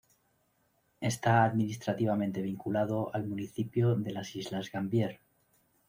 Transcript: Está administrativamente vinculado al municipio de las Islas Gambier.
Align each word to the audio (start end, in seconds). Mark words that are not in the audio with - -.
Está 1.11 1.43
administrativamente 1.43 2.41
vinculado 2.41 3.13
al 3.13 3.27
municipio 3.27 3.95
de 3.97 4.11
las 4.11 4.35
Islas 4.35 4.71
Gambier. 4.71 5.19